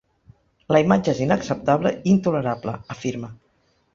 [0.75, 3.33] “La imatge és inacceptable i intolerable”, afirma.